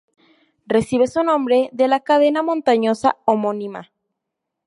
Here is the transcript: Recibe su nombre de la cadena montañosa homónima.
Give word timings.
Recibe 0.65 1.05
su 1.05 1.21
nombre 1.23 1.69
de 1.73 1.87
la 1.87 1.99
cadena 1.99 2.41
montañosa 2.41 3.17
homónima. 3.25 3.91